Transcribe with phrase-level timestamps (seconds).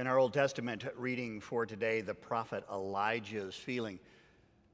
[0.00, 3.98] In our Old Testament reading for today, the prophet Elijah is feeling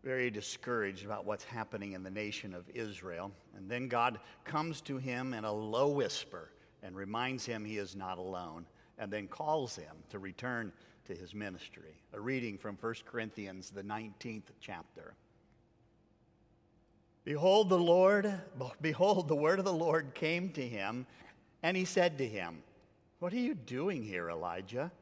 [0.05, 3.33] very discouraged about what's happening in the nation of Israel.
[3.57, 7.97] And then God comes to him in a low whisper and reminds him he is
[7.97, 8.67] not alone,
[8.99, 10.73] and then calls him to return
[11.07, 12.01] to his ministry.
[12.13, 15.15] A reading from 1 Corinthians, the 19th chapter.
[17.25, 18.33] Behold, the Lord,
[18.81, 21.05] behold, the word of the Lord came to him,
[21.65, 22.63] and he said to him,
[23.19, 24.93] What are you doing here, Elijah?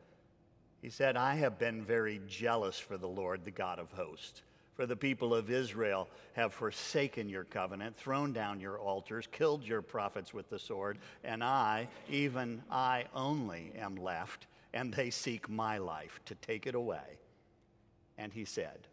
[0.84, 4.42] He said, I have been very jealous for the Lord, the God of hosts.
[4.74, 9.80] For the people of Israel have forsaken your covenant, thrown down your altars, killed your
[9.80, 15.78] prophets with the sword, and I, even I only, am left, and they seek my
[15.78, 17.18] life to take it away.
[18.18, 18.86] And he said,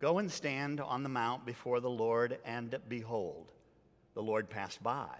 [0.00, 3.52] Go and stand on the mount before the Lord, and behold,
[4.14, 5.10] the Lord passed by.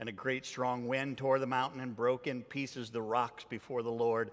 [0.00, 3.84] And a great strong wind tore the mountain and broke in pieces the rocks before
[3.84, 4.32] the Lord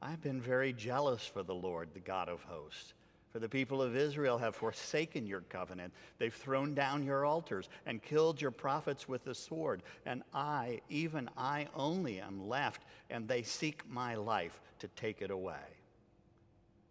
[0.00, 2.94] I've been very jealous for the Lord, the God of hosts.
[3.32, 5.92] For the people of Israel have forsaken your covenant.
[6.18, 9.82] They've thrown down your altars and killed your prophets with the sword.
[10.06, 15.30] And I, even I only, am left, and they seek my life to take it
[15.30, 15.56] away.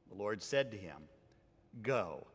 [0.09, 0.97] The Lord said to him,
[1.81, 2.25] Go,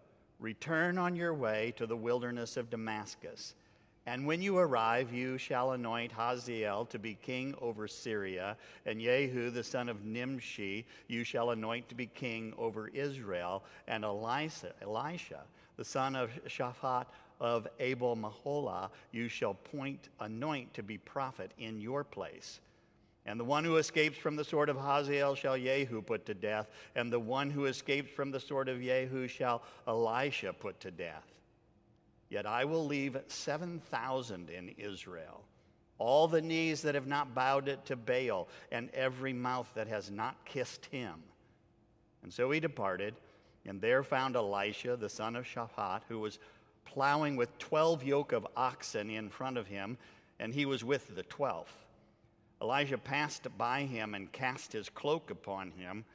[0.41, 3.55] return on your way to the wilderness of Damascus.
[4.07, 9.51] And when you arrive, you shall anoint Hazael to be king over Syria, and Jehu
[9.51, 15.45] the son of Nimshi you shall anoint to be king over Israel, and Elisha, Elisha
[15.77, 17.07] the son of Shaphat
[17.41, 22.61] of Abel Meholah you shall point, anoint to be prophet in your place.
[23.25, 26.69] And the one who escapes from the sword of Hazael shall Jehu put to death,
[26.97, 31.32] and the one who escapes from the sword of Jehu shall Elisha put to death.
[32.33, 35.45] Yet I will leave 7,000 in Israel,
[35.99, 40.43] all the knees that have not bowed to Baal, and every mouth that has not
[40.47, 41.23] kissed him.
[42.23, 43.17] And so he departed,
[43.67, 46.39] and there found Elisha, the son of Shaphat, who was
[46.87, 49.99] plowing with 12 yoke of oxen in front of him,
[50.41, 51.85] and he was with the twelfth.
[52.63, 56.07] Elijah passed by him and cast his cloak upon him.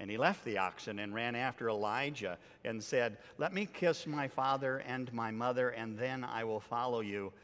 [0.00, 4.28] And he left the oxen and ran after Elijah and said, Let me kiss my
[4.28, 7.34] father and my mother, and then I will follow you.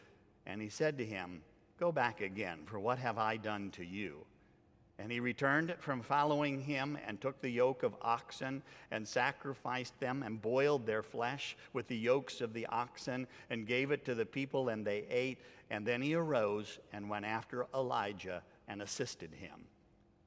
[0.47, 1.43] And he said to him,
[1.79, 4.25] Go back again, for what have I done to you?
[4.99, 10.23] And he returned from following him and took the yoke of oxen and sacrificed them
[10.23, 14.25] and boiled their flesh with the yokes of the oxen and gave it to the
[14.25, 15.41] people, and they ate.
[15.69, 19.67] And then he arose and went after Elijah and assisted him.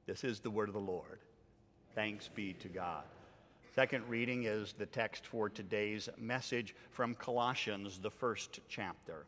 [0.06, 1.18] This is the word of the Lord.
[1.94, 3.02] Thanks be to God.
[3.74, 9.26] Second reading is the text for today's message from Colossians, the first chapter.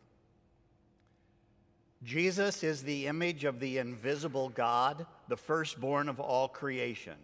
[2.05, 7.17] Jesus is the image of the invisible God, the firstborn of all creation.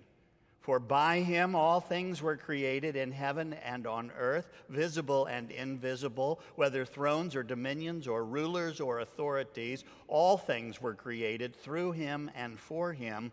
[0.61, 6.41] For by him all things were created in heaven and on earth, visible and invisible,
[6.57, 12.59] whether thrones or dominions or rulers or authorities, all things were created through him and
[12.59, 13.33] for him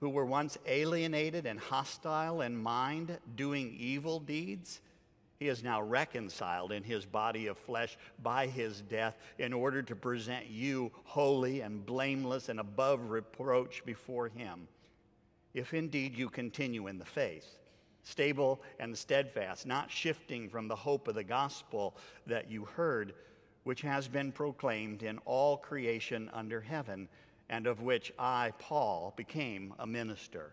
[0.00, 4.80] who were once alienated and hostile in mind, doing evil deeds,
[5.38, 9.96] he is now reconciled in his body of flesh by his death in order to
[9.96, 14.68] present you holy and blameless and above reproach before him.
[15.54, 17.56] If indeed you continue in the faith,
[18.02, 21.96] stable and steadfast, not shifting from the hope of the gospel
[22.26, 23.14] that you heard,
[23.64, 27.08] which has been proclaimed in all creation under heaven
[27.50, 30.52] and of which I, Paul, became a minister.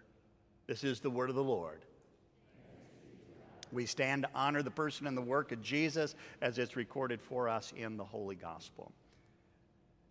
[0.66, 1.86] This is the word of the Lord.
[3.72, 7.48] We stand to honor the person and the work of Jesus as it's recorded for
[7.48, 8.92] us in the Holy Gospel.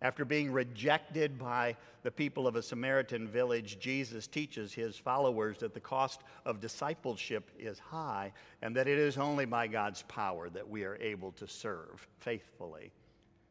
[0.01, 5.73] After being rejected by the people of a Samaritan village, Jesus teaches his followers that
[5.73, 8.31] the cost of discipleship is high
[8.61, 12.91] and that it is only by God's power that we are able to serve faithfully.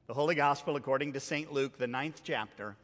[0.06, 1.52] The Holy Gospel according to St.
[1.52, 2.76] Luke, the ninth chapter.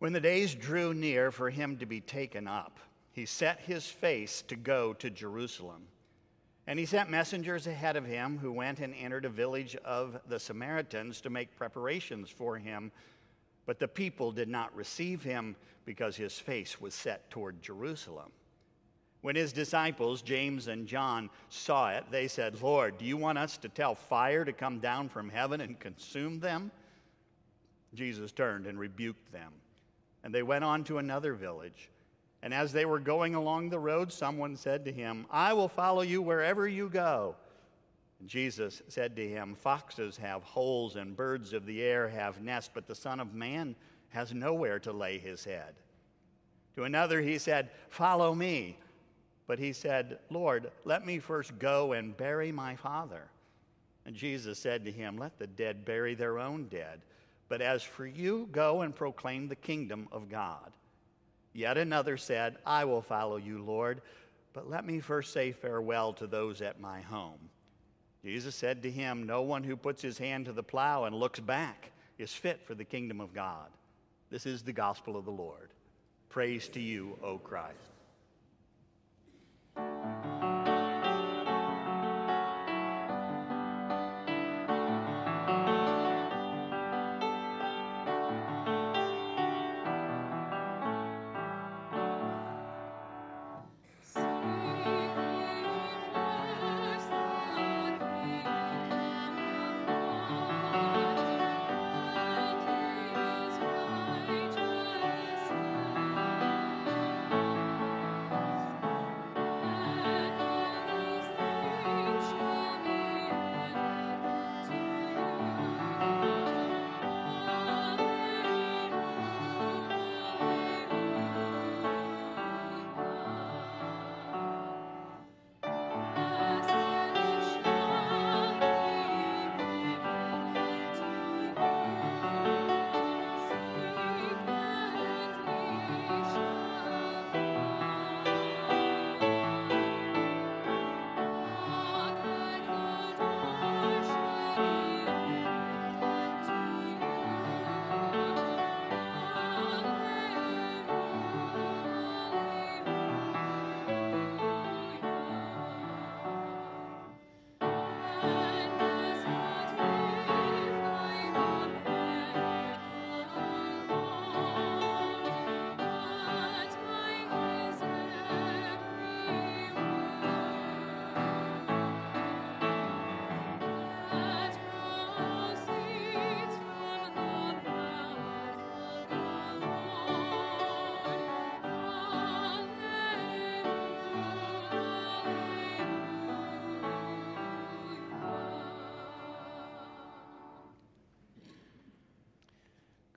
[0.00, 2.80] When the days drew near for him to be taken up,
[3.12, 5.88] he set his face to go to Jerusalem.
[6.66, 10.40] And he sent messengers ahead of him who went and entered a village of the
[10.40, 12.92] Samaritans to make preparations for him.
[13.66, 15.54] But the people did not receive him
[15.84, 18.32] because his face was set toward Jerusalem.
[19.20, 23.58] When his disciples, James and John, saw it, they said, Lord, do you want us
[23.58, 26.70] to tell fire to come down from heaven and consume them?
[27.92, 29.52] Jesus turned and rebuked them.
[30.22, 31.88] And they went on to another village.
[32.42, 36.02] And as they were going along the road, someone said to him, I will follow
[36.02, 37.36] you wherever you go.
[38.18, 42.70] And Jesus said to him, Foxes have holes and birds of the air have nests,
[42.72, 43.74] but the Son of Man
[44.10, 45.74] has nowhere to lay his head.
[46.76, 48.78] To another he said, Follow me.
[49.46, 53.24] But he said, Lord, let me first go and bury my father.
[54.06, 57.00] And Jesus said to him, Let the dead bury their own dead.
[57.50, 60.72] But as for you, go and proclaim the kingdom of God.
[61.52, 64.00] Yet another said, I will follow you, Lord,
[64.52, 67.50] but let me first say farewell to those at my home.
[68.24, 71.40] Jesus said to him, No one who puts his hand to the plow and looks
[71.40, 73.68] back is fit for the kingdom of God.
[74.30, 75.70] This is the gospel of the Lord.
[76.28, 77.76] Praise to you, O Christ.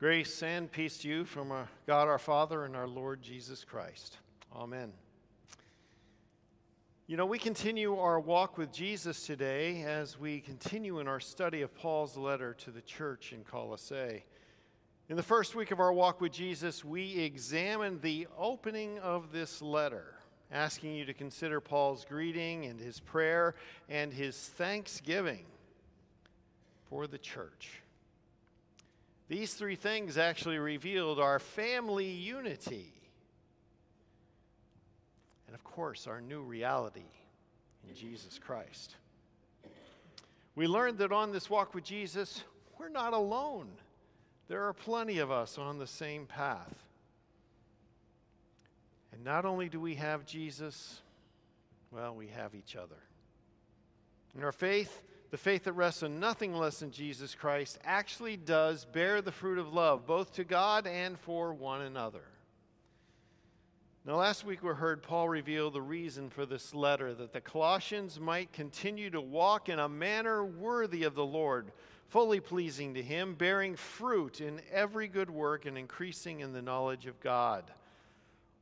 [0.04, 4.18] Grace and peace to you from our God our Father and our Lord Jesus Christ.
[4.54, 4.92] Amen.
[7.08, 11.62] You know, we continue our walk with Jesus today as we continue in our study
[11.62, 14.26] of Paul's letter to the church in Colossae.
[15.08, 19.62] In the first week of our walk with Jesus, we examined the opening of this
[19.62, 20.16] letter,
[20.52, 23.56] asking you to consider Paul's greeting and his prayer
[23.88, 25.46] and his thanksgiving
[26.90, 27.83] for the church.
[29.30, 32.94] These three things actually revealed our family unity.
[35.48, 37.06] And of course, our new reality
[37.88, 38.96] in Jesus Christ.
[40.56, 42.44] We learned that on this walk with Jesus,
[42.78, 43.70] we're not alone.
[44.48, 46.84] There are plenty of us on the same path.
[49.12, 51.02] And not only do we have Jesus,
[51.92, 52.98] well, we have each other.
[54.36, 55.02] In our faith,
[55.34, 59.58] the faith that rests on nothing less than Jesus Christ actually does bear the fruit
[59.58, 62.22] of love, both to God and for one another.
[64.06, 68.20] Now, last week we heard Paul reveal the reason for this letter that the Colossians
[68.20, 71.72] might continue to walk in a manner worthy of the Lord,
[72.10, 77.08] fully pleasing to Him, bearing fruit in every good work and increasing in the knowledge
[77.08, 77.72] of God,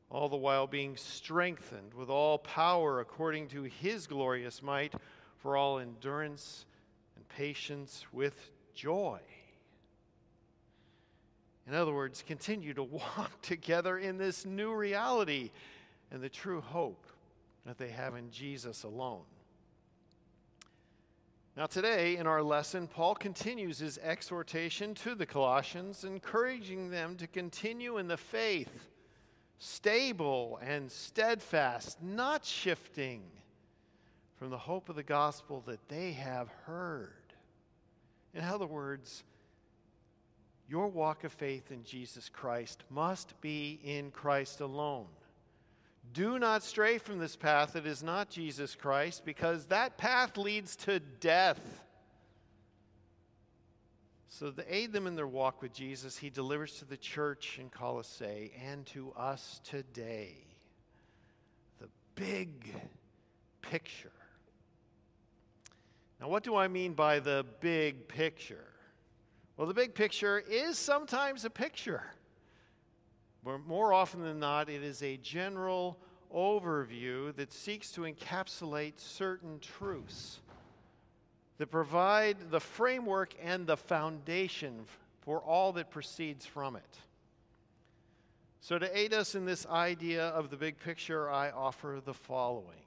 [0.09, 4.93] all the while being strengthened with all power according to His glorious might
[5.41, 6.65] for all endurance
[7.15, 9.19] and patience with joy.
[11.67, 12.83] In other words, continue to
[13.17, 15.51] walk together in this new reality
[16.11, 17.05] and the true hope
[17.65, 19.23] that they have in Jesus alone.
[21.57, 27.27] Now, today in our lesson, Paul continues his exhortation to the Colossians, encouraging them to
[27.27, 28.89] continue in the faith,
[29.59, 33.21] stable and steadfast, not shifting
[34.41, 37.13] from the hope of the gospel that they have heard.
[38.33, 39.23] In other words,
[40.67, 45.05] your walk of faith in Jesus Christ must be in Christ alone.
[46.11, 50.75] Do not stray from this path that is not Jesus Christ, because that path leads
[50.77, 51.61] to death.
[54.27, 57.69] So, to aid them in their walk with Jesus, he delivers to the church in
[57.69, 60.33] Colossae and to us today
[61.79, 62.73] the big
[63.61, 64.09] picture.
[66.21, 68.67] Now, what do I mean by the big picture?
[69.57, 72.03] Well, the big picture is sometimes a picture.
[73.43, 75.97] But more often than not, it is a general
[76.33, 80.41] overview that seeks to encapsulate certain truths
[81.57, 84.85] that provide the framework and the foundation
[85.21, 86.97] for all that proceeds from it.
[88.61, 92.83] So, to aid us in this idea of the big picture, I offer the following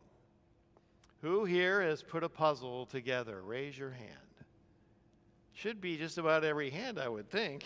[1.24, 3.40] Who here has put a puzzle together?
[3.40, 4.10] Raise your hand.
[5.54, 7.64] Should be just about every hand, I would think.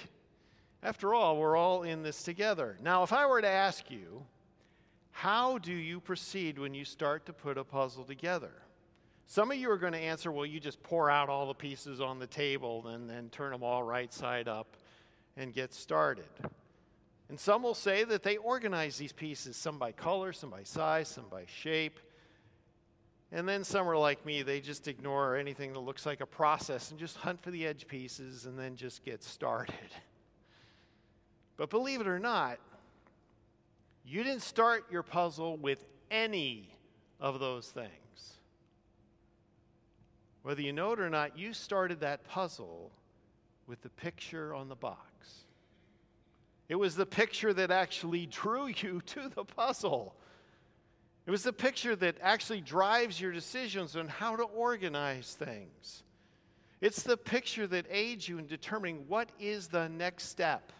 [0.81, 2.77] After all, we're all in this together.
[2.81, 4.25] Now, if I were to ask you,
[5.11, 8.53] how do you proceed when you start to put a puzzle together?
[9.27, 12.01] Some of you are going to answer, well, you just pour out all the pieces
[12.01, 14.77] on the table and then turn them all right side up
[15.37, 16.29] and get started.
[17.29, 21.09] And some will say that they organize these pieces, some by color, some by size,
[21.09, 21.99] some by shape.
[23.31, 26.91] And then some are like me, they just ignore anything that looks like a process
[26.91, 29.75] and just hunt for the edge pieces and then just get started.
[31.57, 32.61] But believe it or not,
[34.05, 36.73] you didn't start your puzzle with any
[37.19, 37.89] of those things.
[40.43, 42.93] Whether you know it or not, you started that puzzle
[43.67, 45.45] with the picture on the box.
[46.69, 50.15] It was the picture that actually drew you to the puzzle.
[51.29, 56.03] It was the picture that actually drives your decisions on how to organize things.
[56.81, 60.73] It's the picture that aids you in determining what is the next step.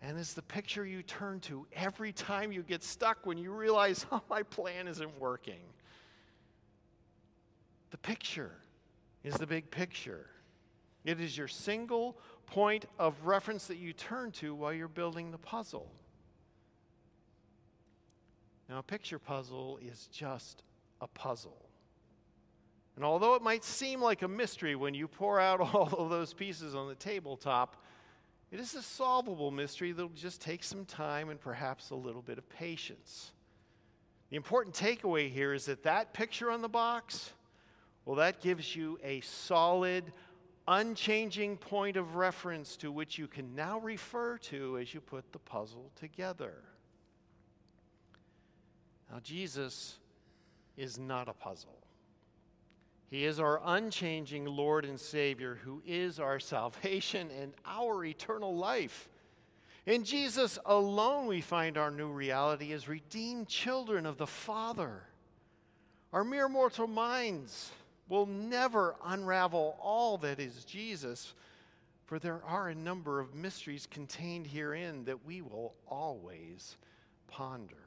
[0.00, 4.06] And it's the picture you turn to every time you get stuck when you realize,
[4.12, 5.62] oh, my plan isn't working.
[7.90, 8.52] The picture
[9.24, 10.26] is the big picture.
[11.04, 12.16] It is your single
[12.46, 15.90] point of reference that you turn to while you're building the puzzle.
[18.68, 20.62] Now, a picture puzzle is just
[21.00, 21.66] a puzzle.
[22.96, 26.32] And although it might seem like a mystery when you pour out all of those
[26.32, 27.76] pieces on the tabletop,
[28.50, 32.38] it is a solvable mystery that'll just take some time and perhaps a little bit
[32.38, 33.32] of patience.
[34.30, 37.32] The important takeaway here is that that picture on the box,
[38.04, 40.12] well, that gives you a solid,
[40.66, 45.38] unchanging point of reference to which you can now refer to as you put the
[45.38, 46.54] puzzle together.
[49.16, 49.96] Now, Jesus
[50.76, 51.78] is not a puzzle.
[53.08, 59.08] He is our unchanging Lord and Savior who is our salvation and our eternal life.
[59.86, 65.04] In Jesus alone, we find our new reality as redeemed children of the Father.
[66.12, 67.70] Our mere mortal minds
[68.10, 71.32] will never unravel all that is Jesus,
[72.04, 76.76] for there are a number of mysteries contained herein that we will always
[77.28, 77.85] ponder.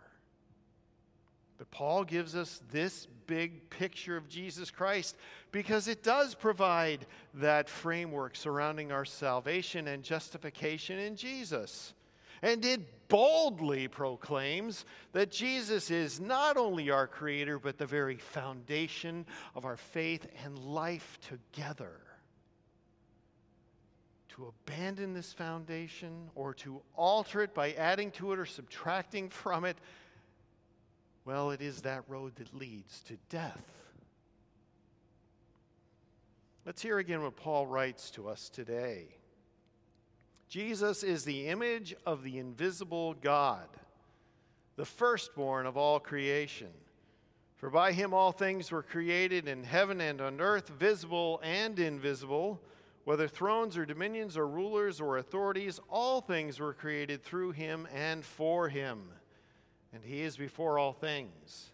[1.60, 5.18] But Paul gives us this big picture of Jesus Christ
[5.52, 11.94] because it does provide that framework surrounding our salvation and justification in Jesus.
[12.42, 19.26] And it boldly proclaims that Jesus is not only our creator, but the very foundation
[19.54, 21.92] of our faith and life together.
[24.30, 29.66] To abandon this foundation or to alter it by adding to it or subtracting from
[29.66, 29.78] it
[31.30, 33.62] well, it is that road that leads to death.
[36.66, 39.10] Let's hear again what Paul writes to us today.
[40.48, 43.68] Jesus is the image of the invisible God,
[44.76, 46.72] the firstborn of all creation.
[47.58, 52.60] For by him all things were created in heaven and on earth, visible and invisible,
[53.04, 58.26] whether thrones or dominions or rulers or authorities, all things were created through him and
[58.26, 59.12] for him
[59.94, 61.70] and he is before all things,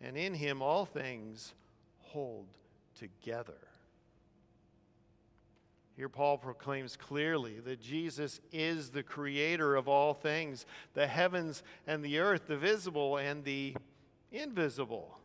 [0.00, 1.54] and in him all things
[1.98, 2.46] hold
[2.98, 3.58] together.
[5.96, 12.02] Here, Paul proclaims clearly that Jesus is the creator of all things, the heavens and
[12.02, 13.76] the earth, the visible and the
[14.30, 15.18] invisible.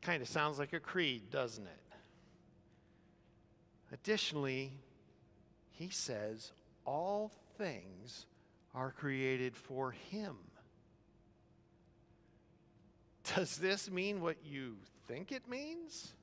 [0.00, 1.96] Kind of sounds like a creed, doesn't it?
[3.92, 4.72] Additionally,
[5.70, 6.50] he says
[6.84, 8.26] all things
[8.74, 10.36] are created for him.
[13.34, 14.76] Does this mean what you
[15.06, 16.14] think it means?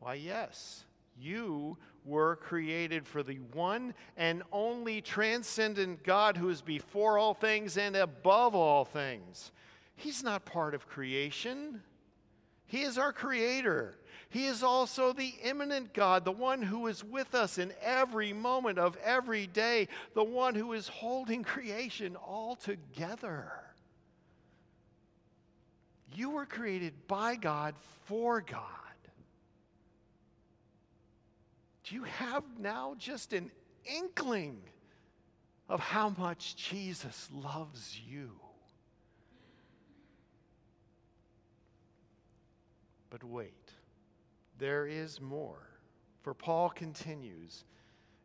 [0.00, 0.84] Why, yes.
[1.18, 7.78] You were created for the one and only transcendent God who is before all things
[7.78, 9.52] and above all things.
[9.96, 11.80] He's not part of creation,
[12.66, 13.96] He is our creator.
[14.34, 18.80] He is also the immanent God, the one who is with us in every moment
[18.80, 23.52] of every day, the one who is holding creation all together.
[26.16, 27.76] You were created by God
[28.06, 28.60] for God.
[31.84, 33.52] Do you have now just an
[33.84, 34.58] inkling
[35.68, 38.32] of how much Jesus loves you?
[43.10, 43.63] But wait.
[44.58, 45.58] There is more.
[46.22, 47.64] For Paul continues,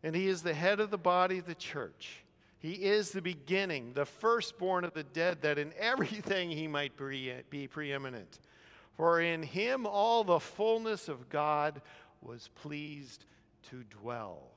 [0.04, 2.24] and he is the head of the body of the church.
[2.60, 7.68] He is the beginning, the firstborn of the dead, that in everything he might be
[7.68, 8.40] preeminent.
[8.96, 11.82] For in him all the fullness of God
[12.22, 13.26] was pleased
[13.70, 14.52] to dwell.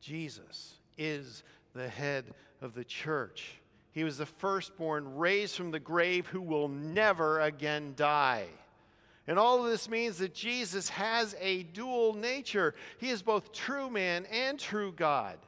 [0.00, 1.44] Jesus is
[1.74, 3.60] the head of the church.
[3.92, 8.46] He was the firstborn raised from the grave who will never again die.
[9.30, 12.74] And all of this means that Jesus has a dual nature.
[12.98, 15.38] He is both true man and true God.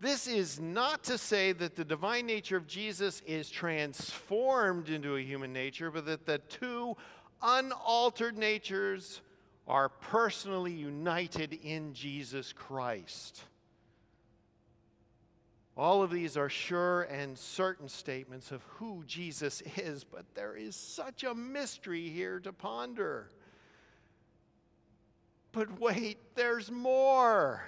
[0.00, 5.22] This is not to say that the divine nature of Jesus is transformed into a
[5.22, 6.96] human nature, but that the two
[7.40, 9.20] unaltered natures
[9.68, 13.44] are personally united in Jesus Christ.
[15.80, 20.76] All of these are sure and certain statements of who Jesus is, but there is
[20.76, 23.30] such a mystery here to ponder.
[25.52, 27.64] But wait, there's more.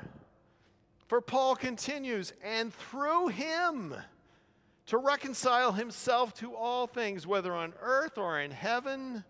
[1.07, 3.95] For Paul continues, and through him
[4.89, 9.25] to reconcile himself to all things, whether on earth or in heaven,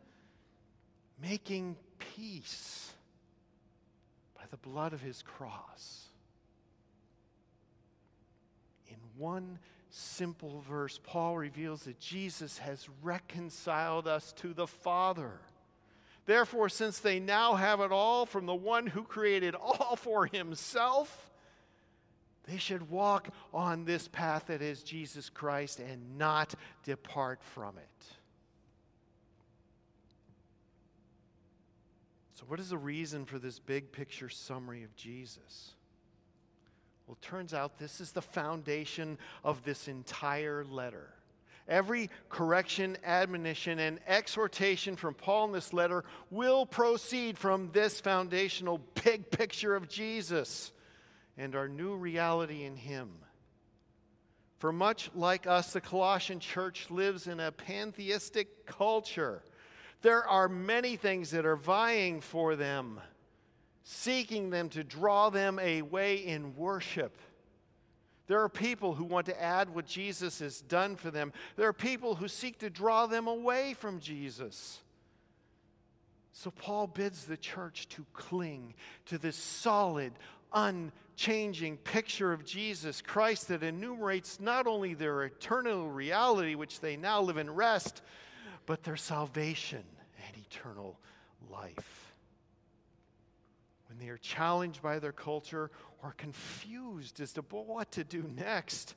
[1.22, 2.92] making peace
[4.34, 6.08] by the blood of his cross
[9.16, 9.58] one
[9.90, 15.40] simple verse, Paul reveals that Jesus has reconciled us to the Father.
[16.24, 21.30] Therefore, since they now have it all from the one who created all for himself,
[22.44, 28.04] they should walk on this path that is Jesus Christ and not depart from it.
[32.34, 35.74] So, what is the reason for this big picture summary of Jesus?
[37.12, 41.10] Well, it turns out this is the foundation of this entire letter.
[41.68, 48.80] Every correction, admonition, and exhortation from Paul in this letter will proceed from this foundational
[49.04, 50.72] big picture of Jesus
[51.36, 53.10] and our new reality in Him.
[54.56, 59.42] For much like us, the Colossian church lives in a pantheistic culture.
[60.00, 63.02] There are many things that are vying for them
[63.84, 67.18] seeking them to draw them away in worship.
[68.28, 71.32] There are people who want to add what Jesus has done for them.
[71.56, 74.80] There are people who seek to draw them away from Jesus.
[76.32, 78.74] So Paul bids the church to cling
[79.06, 80.12] to this solid,
[80.52, 87.20] unchanging picture of Jesus Christ that enumerates not only their eternal reality, which they now
[87.20, 88.00] live in rest,
[88.64, 89.82] but their salvation
[90.26, 90.98] and eternal
[91.50, 92.01] life
[93.92, 95.70] when they are challenged by their culture
[96.02, 98.94] or confused as to what to do next,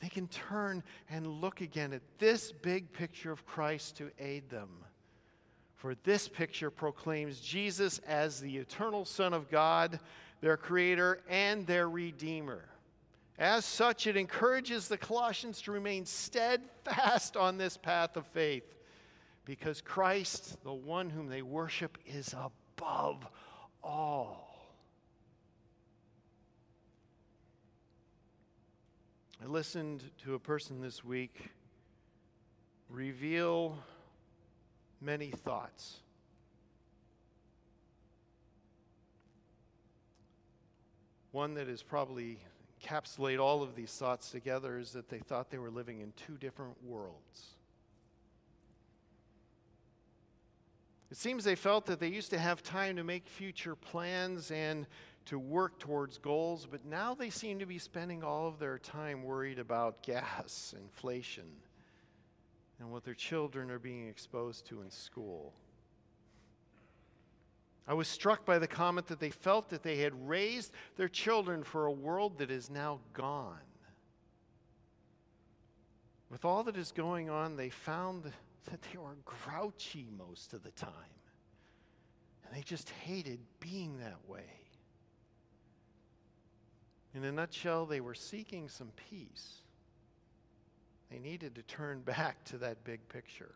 [0.00, 4.70] they can turn and look again at this big picture of Christ to aid them.
[5.74, 10.00] For this picture proclaims Jesus as the eternal Son of God,
[10.40, 12.64] their Creator, and their Redeemer.
[13.38, 18.76] As such, it encourages the Colossians to remain steadfast on this path of faith
[19.44, 23.26] because Christ, the one whom they worship, is above
[23.86, 24.66] all.
[29.42, 31.50] I listened to a person this week
[32.90, 33.78] reveal
[35.00, 35.98] many thoughts.
[41.30, 42.38] One that is probably
[42.82, 46.36] encapsulate all of these thoughts together is that they thought they were living in two
[46.38, 47.55] different worlds.
[51.10, 54.86] It seems they felt that they used to have time to make future plans and
[55.26, 59.22] to work towards goals, but now they seem to be spending all of their time
[59.22, 61.44] worried about gas, inflation,
[62.78, 65.52] and what their children are being exposed to in school.
[67.88, 71.62] I was struck by the comment that they felt that they had raised their children
[71.62, 73.58] for a world that is now gone.
[76.30, 78.32] With all that is going on, they found
[78.70, 80.90] that they were grouchy most of the time.
[82.44, 84.44] And they just hated being that way.
[87.14, 89.62] In a nutshell, they were seeking some peace.
[91.10, 93.54] They needed to turn back to that big picture.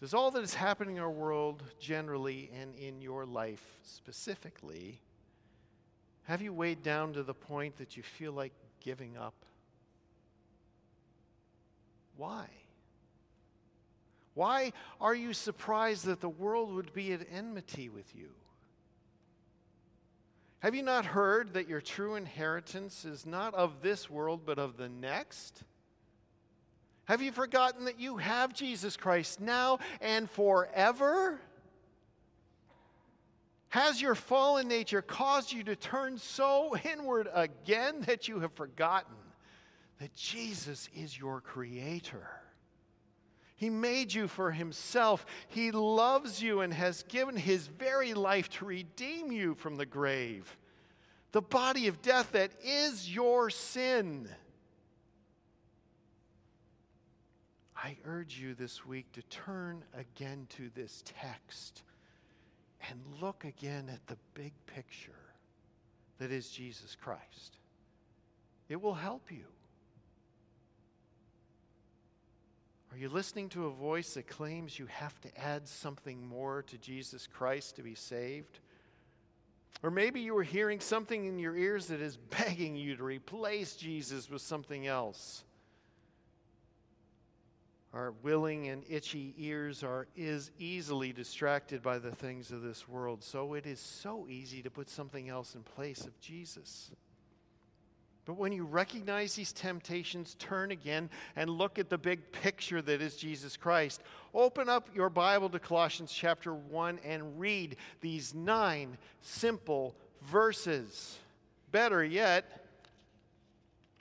[0.00, 5.00] Does all that is happening in our world generally and in your life specifically,
[6.24, 9.34] have you weighed down to the point that you feel like giving up?
[12.24, 12.46] Why?
[14.32, 18.30] Why are you surprised that the world would be at enmity with you?
[20.60, 24.78] Have you not heard that your true inheritance is not of this world, but of
[24.78, 25.64] the next?
[27.04, 31.38] Have you forgotten that you have Jesus Christ now and forever?
[33.68, 39.14] Has your fallen nature caused you to turn so inward again that you have forgotten
[40.00, 42.28] that Jesus is your creator?
[43.56, 45.24] He made you for himself.
[45.48, 50.56] He loves you and has given his very life to redeem you from the grave,
[51.32, 54.28] the body of death that is your sin.
[57.76, 61.82] I urge you this week to turn again to this text
[62.90, 65.12] and look again at the big picture
[66.18, 67.58] that is Jesus Christ.
[68.68, 69.44] It will help you.
[72.94, 76.78] Are you listening to a voice that claims you have to add something more to
[76.78, 78.60] Jesus Christ to be saved?
[79.82, 83.74] Or maybe you are hearing something in your ears that is begging you to replace
[83.74, 85.42] Jesus with something else.
[87.92, 93.24] Our willing and itchy ears are is easily distracted by the things of this world.
[93.24, 96.92] So it is so easy to put something else in place of Jesus.
[98.26, 103.02] But when you recognize these temptations, turn again and look at the big picture that
[103.02, 104.02] is Jesus Christ.
[104.32, 111.18] Open up your Bible to Colossians chapter 1 and read these nine simple verses.
[111.70, 112.64] Better yet,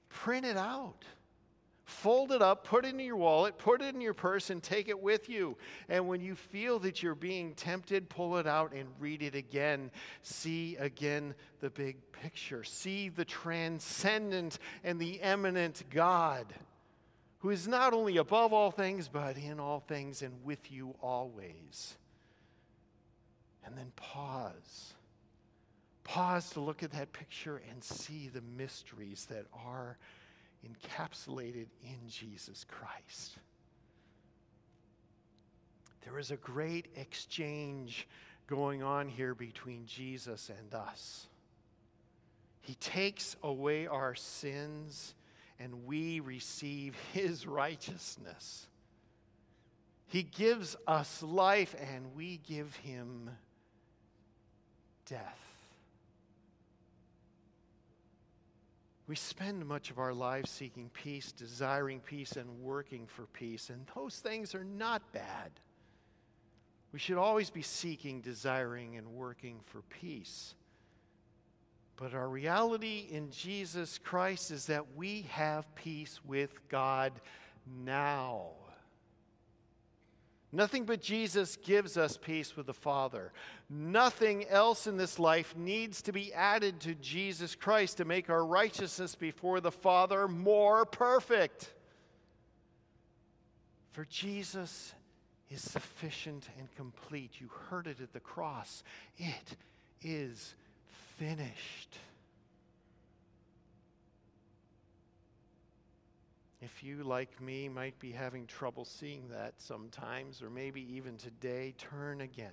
[0.10, 1.04] print it out.
[1.86, 4.88] Fold it up, put it in your wallet, put it in your purse, and take
[4.88, 5.58] it with you.
[5.90, 9.92] And when you feel that you're being tempted, pull it out and read it again.
[10.22, 12.64] See again the big picture.
[12.64, 16.54] See the transcendent and the immanent God
[17.44, 21.98] who is not only above all things, but in all things and with you always.
[23.66, 24.94] And then pause.
[26.06, 29.98] Pause to look at that picture and see the mysteries that are
[30.66, 33.38] encapsulated in Jesus Christ.
[36.04, 38.08] There is a great exchange
[38.48, 41.28] going on here between Jesus and us.
[42.62, 45.16] He takes away our sins
[45.60, 48.68] and we receive his righteousness.
[50.08, 53.30] He gives us life and we give him
[55.06, 55.53] death.
[59.08, 63.86] We spend much of our lives seeking peace, desiring peace, and working for peace, and
[63.96, 65.52] those things are not bad.
[66.94, 70.56] We should always be seeking, desiring, and working for peace.
[71.98, 77.14] But our reality in Jesus Christ is that we have peace with God
[77.84, 78.52] now.
[80.56, 83.32] Nothing but Jesus gives us peace with the Father.
[83.72, 88.46] Nothing else in this life needs to be added to Jesus Christ to make our
[88.46, 91.74] righteousness before the Father more perfect.
[93.94, 94.94] For Jesus
[95.50, 97.42] is sufficient and complete.
[97.42, 98.84] You heard it at the cross.
[99.18, 99.58] It
[100.04, 100.54] is
[101.18, 101.98] finished.
[106.64, 111.74] If you, like me, might be having trouble seeing that sometimes, or maybe even today,
[111.78, 112.52] turn again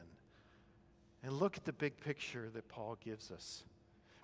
[1.22, 3.62] and look at the big picture that Paul gives us.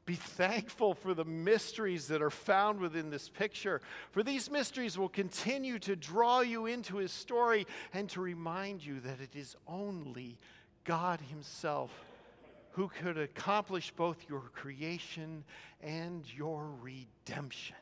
[0.05, 5.09] Be thankful for the mysteries that are found within this picture, for these mysteries will
[5.09, 10.39] continue to draw you into his story and to remind you that it is only
[10.83, 11.93] God Himself
[12.73, 15.45] who could accomplish both your creation
[15.81, 17.77] and your redemption.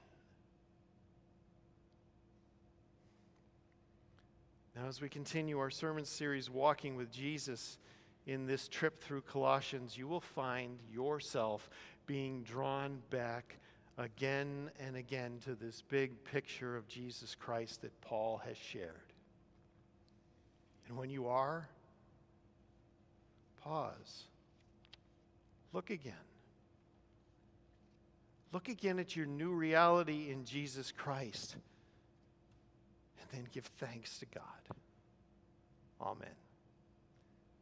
[4.77, 7.79] Now, as we continue our sermon series, Walking with Jesus,
[8.27, 11.71] in this trip through Colossians, you will find yourself
[12.07, 13.57] being drawn back
[13.99, 19.13] again and again to this big picture of Jesus Christ that Paul has shared.
[20.89, 21.69] And when you are,
[23.63, 24.25] pause.
[25.73, 26.15] Look again.
[28.53, 31.57] Look again at your new reality in Jesus Christ.
[33.31, 34.77] And then give thanks to God.
[36.01, 36.29] Amen.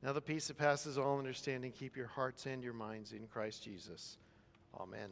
[0.02, 3.62] Now, the peace that passes all understanding, keep your hearts and your minds in Christ
[3.62, 4.16] Jesus.
[4.80, 5.10] Amen.